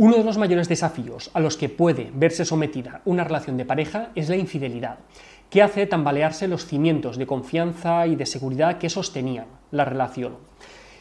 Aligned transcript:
Uno 0.00 0.16
de 0.16 0.22
los 0.22 0.38
mayores 0.38 0.68
desafíos 0.68 1.28
a 1.34 1.40
los 1.40 1.56
que 1.56 1.68
puede 1.68 2.12
verse 2.14 2.44
sometida 2.44 3.00
una 3.04 3.24
relación 3.24 3.56
de 3.56 3.64
pareja 3.64 4.10
es 4.14 4.28
la 4.28 4.36
infidelidad, 4.36 5.00
que 5.50 5.60
hace 5.60 5.88
tambalearse 5.88 6.46
los 6.46 6.66
cimientos 6.66 7.16
de 7.16 7.26
confianza 7.26 8.06
y 8.06 8.14
de 8.14 8.24
seguridad 8.24 8.78
que 8.78 8.90
sostenían 8.90 9.46
la 9.72 9.84
relación. 9.84 10.36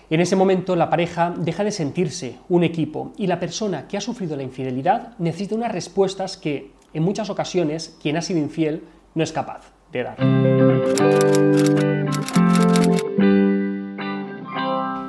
En 0.10 0.20
ese 0.20 0.36
momento 0.36 0.76
la 0.76 0.90
pareja 0.90 1.32
deja 1.38 1.64
de 1.64 1.72
sentirse 1.72 2.38
un 2.50 2.64
equipo 2.64 3.14
y 3.18 3.28
la 3.28 3.40
persona 3.40 3.88
que 3.88 3.98
ha 3.98 4.02
sufrido 4.02 4.36
la 4.36 4.42
infidelidad 4.42 5.16
necesita 5.20 5.54
unas 5.54 5.72
respuestas 5.72 6.36
que 6.36 6.72
en 6.92 7.04
muchas 7.04 7.30
ocasiones 7.30 7.96
quien 8.02 8.18
ha 8.18 8.24
sido 8.24 8.40
infiel 8.40 8.82
no 9.14 9.24
es 9.24 9.32
capaz 9.32 9.74
de 9.92 10.04
dar. 10.04 11.67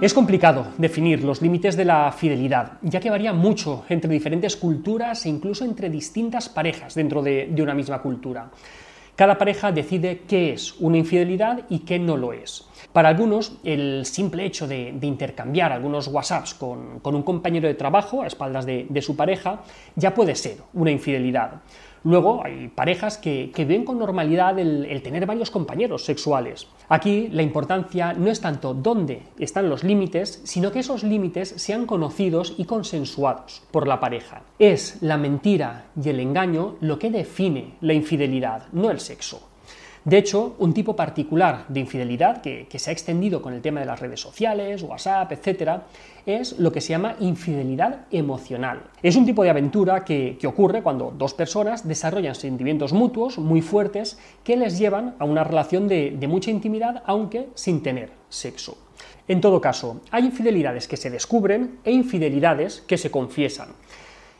Es 0.00 0.14
complicado 0.14 0.68
definir 0.78 1.24
los 1.24 1.42
límites 1.42 1.76
de 1.76 1.84
la 1.84 2.12
fidelidad, 2.12 2.74
ya 2.82 3.00
que 3.00 3.10
varía 3.10 3.32
mucho 3.32 3.84
entre 3.88 4.08
diferentes 4.12 4.56
culturas 4.56 5.26
e 5.26 5.28
incluso 5.28 5.64
entre 5.64 5.90
distintas 5.90 6.48
parejas 6.48 6.94
dentro 6.94 7.20
de, 7.20 7.52
una 7.60 7.74
misma 7.74 8.00
cultura. 8.00 8.48
Cada 9.16 9.36
pareja 9.36 9.72
decide 9.72 10.22
qué 10.28 10.52
es 10.52 10.76
una 10.78 10.98
infidelidad 10.98 11.64
y 11.68 11.80
qué 11.80 11.98
no 11.98 12.16
lo 12.16 12.32
es. 12.32 12.68
Para 12.92 13.08
algunos, 13.08 13.58
el 13.64 14.06
simple 14.06 14.46
hecho 14.46 14.68
de, 14.68 14.96
intercambiar 15.02 15.72
algunos 15.72 16.06
WhatsApps 16.06 16.54
con, 16.54 17.00
un 17.02 17.22
compañero 17.24 17.66
de 17.66 17.74
trabajo 17.74 18.22
a 18.22 18.28
espaldas 18.28 18.66
de 18.66 19.02
su 19.02 19.16
pareja 19.16 19.62
ya 19.96 20.14
puede 20.14 20.36
ser 20.36 20.58
una 20.74 20.92
infidelidad. 20.92 21.60
Luego 22.08 22.42
hay 22.42 22.68
parejas 22.68 23.18
que, 23.18 23.52
ven 23.68 23.84
con 23.84 23.98
normalidad 23.98 24.58
el, 24.58 25.02
tener 25.02 25.26
varios 25.26 25.50
compañeros 25.50 26.06
sexuales. 26.06 26.66
Aquí 26.88 27.28
la 27.30 27.42
importancia 27.42 28.14
no 28.14 28.30
es 28.30 28.40
tanto 28.40 28.72
dónde 28.72 29.24
están 29.38 29.68
los 29.68 29.84
límites, 29.84 30.40
sino 30.44 30.72
que 30.72 30.78
esos 30.78 31.02
límites 31.04 31.50
sean 31.58 31.84
conocidos 31.84 32.54
y 32.56 32.64
consensuados 32.64 33.62
por 33.70 33.86
la 33.86 34.00
pareja. 34.00 34.40
Es 34.58 35.02
la 35.02 35.18
mentira 35.18 35.84
y 36.02 36.08
el 36.08 36.20
engaño 36.20 36.76
lo 36.80 36.98
que 36.98 37.10
define 37.10 37.74
la 37.82 37.92
infidelidad, 37.92 38.68
no 38.72 38.90
el 38.90 39.00
sexo. 39.00 39.46
De 40.08 40.16
hecho, 40.16 40.56
un 40.58 40.72
tipo 40.72 40.96
particular 40.96 41.66
de 41.68 41.80
infidelidad 41.80 42.40
que, 42.40 42.66
se 42.78 42.88
ha 42.88 42.94
extendido 42.94 43.42
con 43.42 43.52
el 43.52 43.60
tema 43.60 43.80
de 43.80 43.84
las 43.84 44.00
redes 44.00 44.18
sociales, 44.18 44.82
WhatsApp, 44.82 45.30
etc., 45.32 45.82
es 46.24 46.58
lo 46.58 46.72
que 46.72 46.80
se 46.80 46.94
llama 46.94 47.16
infidelidad 47.20 48.06
emocional. 48.10 48.84
Es 49.02 49.16
un 49.16 49.26
tipo 49.26 49.42
de 49.42 49.50
aventura 49.50 50.06
que, 50.06 50.38
ocurre 50.46 50.82
cuando 50.82 51.10
dos 51.14 51.34
personas 51.34 51.86
desarrollan 51.86 52.34
sentimientos 52.34 52.94
mutuos 52.94 53.36
muy 53.36 53.60
fuertes 53.60 54.18
que 54.44 54.56
les 54.56 54.78
llevan 54.78 55.14
a 55.18 55.26
una 55.26 55.44
relación 55.44 55.88
de 55.88 56.26
mucha 56.26 56.50
intimidad, 56.50 57.02
aunque 57.04 57.50
sin 57.54 57.82
tener 57.82 58.10
sexo. 58.30 58.78
En 59.28 59.42
todo 59.42 59.60
caso, 59.60 60.00
hay 60.10 60.24
infidelidades 60.24 60.88
que 60.88 60.96
se 60.96 61.10
descubren 61.10 61.80
e 61.84 61.92
infidelidades 61.92 62.80
que 62.86 62.96
se 62.96 63.10
confiesan. 63.10 63.68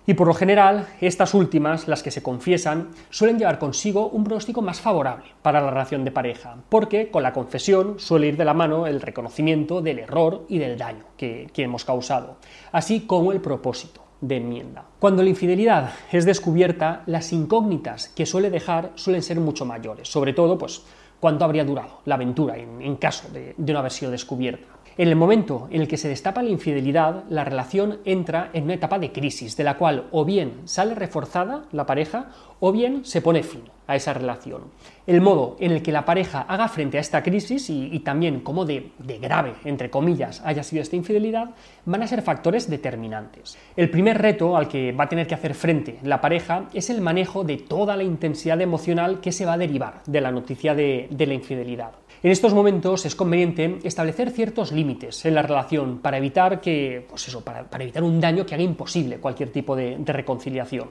Y 0.08 0.14
por 0.14 0.26
lo 0.26 0.32
general, 0.32 0.86
estas 1.02 1.34
últimas, 1.34 1.86
las 1.86 2.02
que 2.02 2.10
se 2.10 2.22
confiesan, 2.22 2.92
suelen 3.10 3.38
llevar 3.38 3.58
consigo 3.58 4.08
un 4.08 4.24
pronóstico 4.24 4.62
más 4.62 4.80
favorable 4.80 5.26
para 5.42 5.60
la 5.60 5.68
relación 5.68 6.02
de 6.02 6.10
pareja, 6.10 6.56
porque 6.70 7.10
con 7.10 7.22
la 7.22 7.34
confesión 7.34 7.98
suele 7.98 8.28
ir 8.28 8.38
de 8.38 8.46
la 8.46 8.54
mano 8.54 8.86
el 8.86 9.02
reconocimiento 9.02 9.82
del 9.82 9.98
error 9.98 10.46
y 10.48 10.56
del 10.56 10.78
daño 10.78 11.04
que, 11.18 11.50
hemos 11.56 11.84
causado, 11.84 12.38
así 12.72 13.00
como 13.00 13.32
el 13.32 13.42
propósito 13.42 14.00
de 14.22 14.38
enmienda. 14.38 14.86
Cuando 14.98 15.22
la 15.22 15.28
infidelidad 15.28 15.90
es 16.10 16.24
descubierta, 16.24 17.02
las 17.04 17.30
incógnitas 17.34 18.08
que 18.08 18.24
suele 18.24 18.48
dejar 18.48 18.92
suelen 18.94 19.22
ser 19.22 19.38
mucho 19.40 19.66
mayores, 19.66 20.08
sobre 20.08 20.32
todo 20.32 20.56
pues 20.56 20.84
cuánto 21.20 21.44
habría 21.44 21.66
durado 21.66 22.00
la 22.06 22.14
aventura 22.14 22.56
en, 22.56 22.96
caso 22.96 23.28
de 23.28 23.54
no 23.58 23.78
haber 23.78 23.92
sido 23.92 24.10
descubierta. 24.10 24.77
En 24.98 25.06
el 25.06 25.14
momento 25.14 25.68
en 25.70 25.80
el 25.80 25.86
que 25.86 25.96
se 25.96 26.08
destapa 26.08 26.42
la 26.42 26.50
infidelidad, 26.50 27.22
la 27.30 27.44
relación 27.44 28.00
entra 28.04 28.50
en 28.52 28.64
una 28.64 28.74
etapa 28.74 28.98
de 28.98 29.12
crisis, 29.12 29.56
de 29.56 29.62
la 29.62 29.76
cual 29.76 30.08
o 30.10 30.24
bien 30.24 30.54
sale 30.64 30.96
reforzada 30.96 31.66
la 31.70 31.86
pareja 31.86 32.30
o 32.58 32.72
bien 32.72 33.04
se 33.04 33.22
pone 33.22 33.44
fin 33.44 33.62
a 33.86 33.94
esa 33.94 34.12
relación. 34.12 34.62
El 35.06 35.20
modo 35.20 35.56
en 35.60 35.70
el 35.70 35.82
que 35.82 35.92
la 35.92 36.04
pareja 36.04 36.40
haga 36.40 36.66
frente 36.66 36.98
a 36.98 37.00
esta 37.00 37.22
crisis 37.22 37.70
y, 37.70 37.96
también 38.00 38.40
cómo 38.40 38.64
de, 38.64 38.90
grave, 39.22 39.54
entre 39.64 39.88
comillas, 39.88 40.42
haya 40.44 40.64
sido 40.64 40.82
esta 40.82 40.96
infidelidad, 40.96 41.50
van 41.84 42.02
a 42.02 42.08
ser 42.08 42.20
factores 42.20 42.68
determinantes. 42.68 43.56
El 43.76 43.90
primer 43.90 44.18
reto 44.18 44.56
al 44.56 44.66
que 44.66 44.90
va 44.90 45.04
a 45.04 45.08
tener 45.08 45.28
que 45.28 45.36
hacer 45.36 45.54
frente 45.54 46.00
la 46.02 46.20
pareja 46.20 46.70
es 46.74 46.90
el 46.90 47.00
manejo 47.00 47.44
de 47.44 47.58
toda 47.58 47.96
la 47.96 48.02
intensidad 48.02 48.60
emocional 48.60 49.20
que 49.20 49.30
se 49.30 49.46
va 49.46 49.52
a 49.52 49.58
derivar 49.58 50.02
de 50.06 50.20
la 50.20 50.32
noticia 50.32 50.74
de 50.74 51.08
la 51.08 51.34
infidelidad. 51.34 51.92
En 52.20 52.32
estos 52.32 52.52
momentos 52.52 53.06
es 53.06 53.14
conveniente 53.14 53.78
establecer 53.84 54.30
ciertos 54.32 54.72
límites 54.72 55.24
en 55.24 55.36
la 55.36 55.42
relación 55.42 55.98
para 55.98 56.18
evitar 56.18 56.60
que, 56.60 57.06
pues 57.08 57.28
eso, 57.28 57.44
para, 57.44 57.68
evitar 57.78 58.02
un 58.02 58.20
daño 58.20 58.44
que 58.44 58.54
haga 58.54 58.64
imposible 58.64 59.18
cualquier 59.18 59.52
tipo 59.52 59.76
de, 59.76 59.96
reconciliación. 60.04 60.88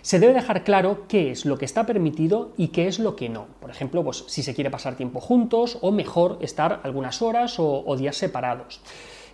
Se 0.00 0.18
debe 0.18 0.32
dejar 0.32 0.64
claro 0.64 1.04
qué 1.08 1.30
es 1.30 1.44
lo 1.44 1.58
que 1.58 1.66
está 1.66 1.84
permitido 1.84 2.52
y 2.56 2.68
qué 2.68 2.86
es 2.86 2.98
lo 2.98 3.16
que 3.16 3.28
no. 3.28 3.48
Por 3.60 3.68
ejemplo, 3.68 4.02
pues, 4.02 4.24
si 4.28 4.42
se 4.42 4.54
quiere 4.54 4.70
pasar 4.70 4.96
tiempo 4.96 5.20
juntos 5.20 5.76
o 5.82 5.92
mejor 5.92 6.38
estar 6.40 6.80
algunas 6.84 7.20
horas 7.20 7.56
o, 7.58 7.94
días 7.98 8.16
separados. 8.16 8.80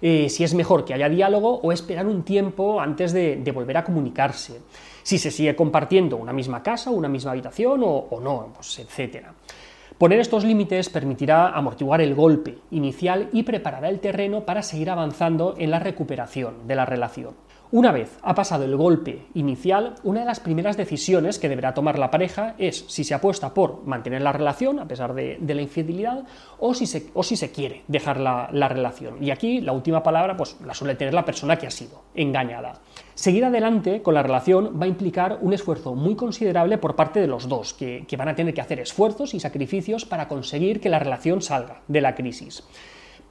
Eh, 0.01 0.29
si 0.29 0.43
es 0.43 0.55
mejor 0.55 0.85
que 0.85 0.95
haya 0.95 1.09
diálogo 1.09 1.61
o 1.61 1.71
esperar 1.71 2.07
un 2.07 2.25
tiempo 2.25 2.81
antes 2.81 3.13
de, 3.13 3.53
volver 3.55 3.77
a 3.77 3.85
comunicarse. 3.85 4.61
Si 5.05 5.19
se 5.19 5.31
sigue 5.31 5.55
compartiendo 5.55 6.17
una 6.17 6.33
misma 6.33 6.65
casa, 6.65 6.91
una 6.91 7.09
misma 7.09 7.31
habitación 7.31 7.81
o, 7.85 8.21
no, 8.21 8.53
pues, 8.57 8.81
etcétera. 8.81 9.33
Poner 9.99 10.21
estos 10.21 10.45
límites 10.45 10.89
permitirá 10.89 11.49
amortiguar 11.51 12.01
el 12.01 12.15
golpe 12.15 12.59
inicial 12.71 13.29
y 13.33 13.45
preparará 13.45 13.89
el 13.89 14.01
terreno 14.01 14.45
para 14.45 14.63
seguir 14.63 14.91
avanzando 14.91 15.55
en 15.59 15.71
la 15.71 15.79
recuperación 15.79 16.67
de 16.67 16.75
la 16.75 16.85
relación. 16.85 17.35
Una 17.73 17.91
vez 17.91 18.19
ha 18.21 18.35
pasado 18.35 18.65
el 18.65 18.77
golpe 18.77 19.29
inicial, 19.33 19.95
una 20.05 20.21
de 20.21 20.27
las 20.27 20.41
primeras 20.41 20.77
decisiones 20.77 21.39
que 21.39 21.49
deberá 21.49 21.73
tomar 21.73 21.99
la 21.99 22.11
pareja 22.11 22.55
es 22.59 22.85
si 22.89 23.03
se 23.03 23.15
apuesta 23.15 23.55
por 23.55 23.87
mantener 23.87 24.21
la 24.21 24.31
relación 24.31 24.79
a 24.79 24.87
pesar 24.87 25.15
de, 25.15 25.39
la 25.41 25.63
infidelidad 25.63 26.25
o 26.59 26.75
si, 26.75 26.85
se, 26.85 27.07
o 27.15 27.23
si 27.23 27.35
se 27.35 27.51
quiere 27.51 27.83
dejar 27.89 28.21
la, 28.21 28.51
la, 28.53 28.69
relación. 28.69 29.25
Y 29.25 29.31
aquí 29.31 29.63
la 29.63 29.73
última 29.73 30.03
palabra 30.03 30.37
pues, 30.37 30.59
la 30.67 30.75
suele 30.75 30.97
tener 30.97 31.15
la 31.15 31.25
persona 31.25 31.57
que 31.57 31.67
ha 31.67 31.71
sido 31.71 32.03
engañada. 32.15 32.83
Seguir 33.15 33.47
adelante 33.47 34.03
con 34.03 34.13
la 34.13 34.23
relación 34.23 34.79
va 34.79 34.85
a 34.85 34.89
implicar 34.89 35.39
un 35.41 35.55
esfuerzo 35.55 35.95
muy 35.95 36.15
considerable 36.15 36.77
por 36.77 36.95
parte 36.95 37.21
de 37.21 37.27
los 37.27 37.49
dos, 37.49 37.73
que, 37.73 38.05
que 38.07 38.19
van 38.19 38.29
a 38.29 38.35
tener 38.35 38.53
que 38.53 38.61
hacer 38.61 38.81
esfuerzos 38.81 39.33
y 39.33 39.41
sacrificios 39.41 40.05
para 40.05 40.29
conseguir 40.29 40.79
que 40.79 40.91
la 40.91 40.99
relación 40.99 41.41
salga 41.41 41.81
de 41.89 42.03
la 42.03 42.15
crisis. 42.15 42.65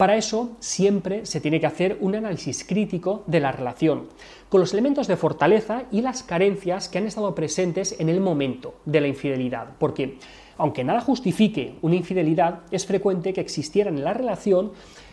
Para 0.02 0.18
eso 0.18 0.58
siempre 0.60 1.28
se 1.28 1.42
tiene 1.42 1.60
que 1.60 1.68
hacer 1.68 2.00
un 2.02 2.16
análisis 2.16 2.64
crítico 2.64 3.24
de 3.28 3.40
la 3.40 3.52
relación, 3.52 4.08
con 4.50 4.60
los 4.60 4.74
elementos 4.74 5.06
de 5.06 5.16
fortaleza 5.16 5.84
y 5.92 6.02
las 6.02 6.24
carencias 6.24 6.90
que 6.90 6.98
han 6.98 7.06
estado 7.06 7.36
presentes 7.36 7.96
en 8.00 8.10
el 8.10 8.20
momento 8.20 8.74
de 8.86 9.00
la 9.00 9.08
infidelidad, 9.08 9.76
porque 9.78 10.18
aunque 10.58 10.84
nada 10.84 11.02
justifique 11.02 11.76
una 11.84 11.98
infidelidad, 11.98 12.62
es 12.72 12.88
frecuente 12.88 13.32
que 13.32 13.42
existieran 13.42 13.96
en 13.96 14.04
la 14.04 14.16
relación 14.16 14.72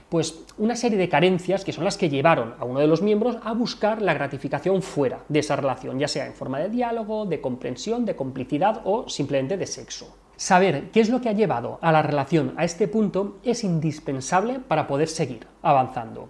pues 0.09 0.43
una 0.57 0.75
serie 0.75 0.97
de 0.97 1.11
carencias 1.11 1.67
que 1.67 1.75
son 1.75 1.85
las 1.85 1.99
que 1.99 2.09
llevaron 2.09 2.55
a 2.59 2.65
uno 2.65 2.81
de 2.81 2.87
los 2.87 3.03
miembros 3.03 3.37
a 3.45 3.53
buscar 3.53 4.01
la 4.01 4.15
gratificación 4.15 4.81
fuera 4.81 5.23
de 5.29 5.41
esa 5.41 5.57
relación, 5.57 5.99
ya 5.99 6.09
sea 6.09 6.25
en 6.25 6.33
forma 6.33 6.61
de 6.61 6.71
diálogo, 6.71 7.27
de 7.27 7.43
comprensión, 7.43 8.07
de 8.07 8.17
complicidad 8.17 8.81
o 8.85 9.07
simplemente 9.07 9.59
de 9.59 9.67
sexo. 9.67 10.17
Saber 10.39 10.93
qué 10.93 11.01
es 11.01 11.09
lo 11.09 11.21
que 11.21 11.29
ha 11.29 11.33
llevado 11.33 11.81
a 11.83 11.91
la 11.91 12.01
relación 12.01 12.55
a 12.57 12.65
este 12.65 12.87
punto 12.87 13.39
es 13.43 13.65
indispensable 13.65 14.61
para 14.61 14.87
poder 14.87 15.09
seguir 15.09 15.49
avanzando. 15.63 16.29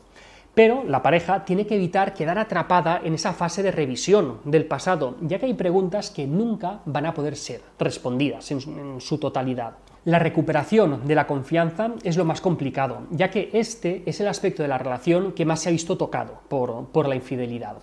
Pero 0.54 0.82
la 0.82 1.02
pareja 1.02 1.44
tiene 1.44 1.66
que 1.66 1.74
evitar 1.74 2.14
quedar 2.14 2.38
atrapada 2.38 3.02
en 3.04 3.12
esa 3.12 3.34
fase 3.34 3.62
de 3.62 3.70
revisión 3.70 4.38
del 4.44 4.64
pasado, 4.64 5.16
ya 5.20 5.38
que 5.38 5.44
hay 5.44 5.52
preguntas 5.52 6.08
que 6.08 6.26
nunca 6.26 6.80
van 6.86 7.04
a 7.04 7.12
poder 7.12 7.36
ser 7.36 7.60
respondidas 7.78 8.50
en 8.50 8.98
su, 8.98 9.18
totalidad. 9.18 9.74
La 10.06 10.18
recuperación 10.18 11.06
de 11.06 11.14
la 11.14 11.26
confianza 11.26 11.90
es 12.02 12.16
lo 12.16 12.24
más 12.24 12.40
complicado, 12.40 13.02
ya 13.10 13.30
que 13.30 13.50
este 13.52 14.04
es 14.06 14.20
el 14.20 14.28
aspecto 14.28 14.62
de 14.62 14.70
la 14.70 14.78
relación 14.78 15.32
que 15.32 15.44
más 15.44 15.60
se 15.60 15.68
ha 15.68 15.72
visto 15.72 15.98
tocado 15.98 16.40
por 16.48 17.08
la 17.08 17.14
infidelidad. 17.14 17.76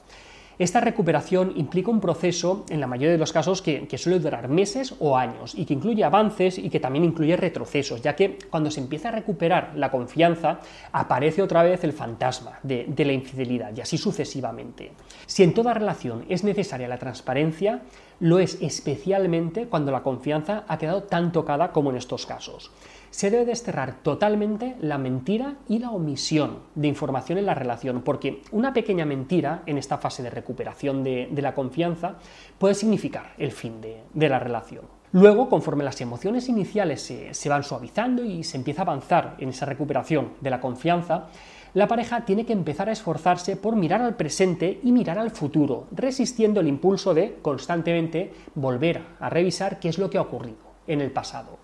Esta 0.57 0.79
recuperación 0.79 1.53
implica 1.57 1.91
un 1.91 1.99
proceso, 1.99 2.65
en 2.69 2.79
la 2.79 2.87
mayoría 2.87 3.11
de 3.11 3.17
los 3.17 3.33
casos, 3.33 3.61
que, 3.61 3.87
suele 3.97 4.19
durar 4.19 4.47
meses 4.47 4.95
o 4.99 5.17
años 5.17 5.53
y 5.55 5.65
que 5.65 5.73
incluye 5.73 6.03
avances 6.03 6.57
y 6.57 6.69
que 6.69 6.79
también 6.79 7.03
incluye 7.03 7.35
retrocesos, 7.35 8.01
ya 8.01 8.15
que 8.15 8.37
cuando 8.49 8.71
se 8.71 8.79
empieza 8.79 9.09
a 9.09 9.11
recuperar 9.11 9.73
la 9.75 9.91
confianza, 9.91 10.59
aparece 10.91 11.41
otra 11.41 11.63
vez 11.63 11.83
el 11.83 11.93
fantasma 11.93 12.59
de, 12.63 12.85
de 12.87 13.05
la 13.05 13.13
infidelidad 13.13 13.75
y 13.75 13.81
así 13.81 13.97
sucesivamente. 13.97 14.91
Si 15.25 15.43
en 15.43 15.53
toda 15.53 15.73
relación 15.73 16.25
es 16.29 16.43
necesaria 16.43 16.87
la 16.87 16.97
transparencia, 16.97 17.81
lo 18.19 18.39
es 18.39 18.57
especialmente 18.61 19.67
cuando 19.67 19.91
la 19.91 20.03
confianza 20.03 20.63
ha 20.67 20.77
quedado 20.77 21.03
tan 21.03 21.31
tocada 21.31 21.71
como 21.71 21.89
en 21.89 21.97
estos 21.97 22.25
casos 22.25 22.71
se 23.15 23.29
debe 23.29 23.45
desterrar 23.45 24.03
totalmente 24.03 24.75
la 24.81 24.97
mentira 24.97 25.55
y 25.69 25.79
la 25.79 25.91
omisión 25.91 26.59
de 26.75 26.89
información 26.89 27.37
en 27.37 27.45
la 27.45 27.53
relación, 27.53 28.01
porque 28.01 28.41
una 28.51 28.73
pequeña 28.73 29.05
mentira 29.05 29.63
en 29.67 29.77
esta 29.77 29.97
fase 29.97 30.21
de 30.21 30.29
recuperación 30.29 31.01
de, 31.01 31.29
la 31.37 31.55
confianza 31.55 32.15
puede 32.59 32.75
significar 32.75 33.31
el 33.37 33.53
fin 33.53 33.79
de, 33.79 34.27
la 34.27 34.37
relación. 34.37 34.81
Luego, 35.13 35.47
conforme 35.47 35.85
las 35.85 36.01
emociones 36.01 36.49
iniciales 36.49 37.01
se, 37.01 37.47
van 37.49 37.63
suavizando 37.63 38.21
y 38.21 38.43
se 38.43 38.57
empieza 38.57 38.81
a 38.81 38.83
avanzar 38.83 39.35
en 39.37 39.47
esa 39.47 39.65
recuperación 39.65 40.31
de 40.41 40.49
la 40.49 40.59
confianza, 40.59 41.27
la 41.75 41.89
pareja 41.89 42.23
tiene 42.23 42.45
que 42.45 42.53
empezar 42.53 42.87
a 42.87 42.93
esforzarse 42.93 43.57
por 43.57 43.75
mirar 43.75 44.01
al 44.01 44.15
presente 44.15 44.79
y 44.81 44.93
mirar 44.93 45.19
al 45.19 45.29
futuro, 45.29 45.87
resistiendo 45.91 46.61
el 46.61 46.69
impulso 46.69 47.13
de 47.13 47.35
constantemente 47.41 48.31
volver 48.55 49.01
a 49.19 49.29
revisar 49.29 49.77
qué 49.77 49.89
es 49.89 49.97
lo 49.97 50.09
que 50.09 50.17
ha 50.17 50.21
ocurrido 50.21 50.55
en 50.87 51.01
el 51.01 51.11
pasado. 51.11 51.59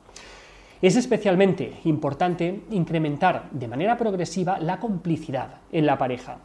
Es 0.82 0.98
especialmente 0.98 1.80
importante 1.86 2.64
incrementar 2.72 3.50
de 3.52 3.70
manera 3.70 3.98
progresiva 3.98 4.60
la 4.60 4.82
complicidad 4.82 5.62
en 5.72 5.86
la 5.86 5.98
pareja, 5.98 6.40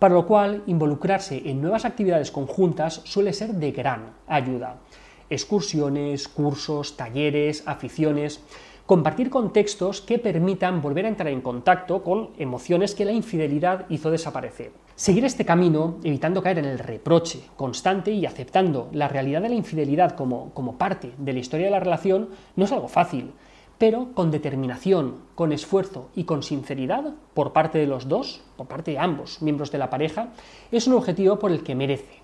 para 0.00 0.14
lo 0.14 0.26
cual 0.26 0.64
involucrarse 0.66 1.40
en 1.48 1.62
nuevas 1.62 1.84
actividades 1.84 2.32
conjuntas 2.32 3.00
suele 3.04 3.32
ser 3.32 3.54
de 3.54 3.70
gran 3.70 4.14
ayuda. 4.26 4.78
Excursiones, 5.30 6.26
cursos, 6.26 6.96
talleres, 6.96 7.62
aficiones, 7.64 8.40
compartir 8.86 9.30
contextos 9.30 10.02
que 10.02 10.18
permitan 10.18 10.82
volver 10.82 11.06
a 11.06 11.08
entrar 11.08 11.28
en 11.28 11.40
contacto 11.40 12.02
con 12.02 12.30
emociones 12.36 12.94
que 12.94 13.06
la 13.06 13.12
infidelidad 13.12 13.86
hizo 13.88 14.10
desaparecer. 14.10 14.72
Seguir 14.94 15.24
este 15.24 15.46
camino, 15.46 15.96
evitando 16.04 16.42
caer 16.42 16.58
en 16.58 16.66
el 16.66 16.78
reproche 16.78 17.40
constante 17.56 18.12
y 18.12 18.26
aceptando 18.26 18.90
la 18.92 19.08
realidad 19.08 19.40
de 19.40 19.48
la 19.48 19.54
infidelidad 19.54 20.14
como, 20.14 20.50
como 20.52 20.76
parte 20.76 21.12
de 21.16 21.32
la 21.32 21.38
historia 21.38 21.66
de 21.66 21.72
la 21.72 21.80
relación, 21.80 22.28
no 22.56 22.66
es 22.66 22.72
algo 22.72 22.88
fácil, 22.88 23.32
pero 23.78 24.12
con 24.12 24.30
determinación, 24.30 25.16
con 25.34 25.52
esfuerzo 25.52 26.10
y 26.14 26.24
con 26.24 26.42
sinceridad 26.42 27.14
por 27.32 27.52
parte 27.52 27.78
de 27.78 27.86
los 27.86 28.06
dos, 28.06 28.42
por 28.56 28.66
parte 28.66 28.92
de 28.92 28.98
ambos 28.98 29.40
miembros 29.40 29.72
de 29.72 29.78
la 29.78 29.90
pareja, 29.90 30.28
es 30.70 30.86
un 30.86 30.94
objetivo 30.94 31.38
por 31.38 31.50
el 31.50 31.62
que 31.62 31.74
merece 31.74 32.23